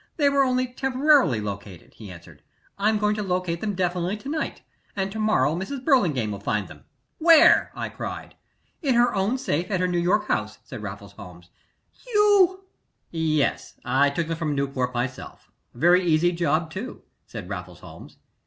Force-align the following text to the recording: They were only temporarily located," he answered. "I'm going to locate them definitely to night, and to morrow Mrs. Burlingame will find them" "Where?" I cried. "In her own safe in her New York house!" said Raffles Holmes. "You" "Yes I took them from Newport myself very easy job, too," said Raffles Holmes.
They 0.17 0.29
were 0.29 0.41
only 0.43 0.65
temporarily 0.65 1.39
located," 1.39 1.93
he 1.93 2.09
answered. 2.09 2.41
"I'm 2.79 2.97
going 2.97 3.13
to 3.17 3.21
locate 3.21 3.61
them 3.61 3.75
definitely 3.75 4.17
to 4.17 4.29
night, 4.29 4.63
and 4.95 5.11
to 5.11 5.19
morrow 5.19 5.55
Mrs. 5.55 5.85
Burlingame 5.85 6.31
will 6.31 6.39
find 6.39 6.67
them" 6.67 6.85
"Where?" 7.27 7.71
I 7.75 7.89
cried. 7.89 8.33
"In 8.81 8.95
her 8.95 9.13
own 9.13 9.37
safe 9.37 9.69
in 9.69 9.79
her 9.79 9.87
New 9.87 9.99
York 9.99 10.27
house!" 10.27 10.57
said 10.63 10.81
Raffles 10.81 11.11
Holmes. 11.13 11.51
"You" 12.07 12.63
"Yes 13.11 13.75
I 13.85 14.09
took 14.09 14.25
them 14.25 14.37
from 14.37 14.55
Newport 14.55 14.91
myself 14.91 15.51
very 15.75 16.03
easy 16.03 16.31
job, 16.31 16.71
too," 16.71 17.03
said 17.27 17.47
Raffles 17.47 17.81
Holmes. 17.81 18.17